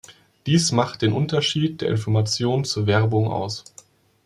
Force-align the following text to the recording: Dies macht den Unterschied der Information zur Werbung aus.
Dies 0.47 0.71
macht 0.71 1.03
den 1.03 1.13
Unterschied 1.13 1.81
der 1.81 1.89
Information 1.89 2.65
zur 2.65 2.87
Werbung 2.87 3.27
aus. 3.27 3.65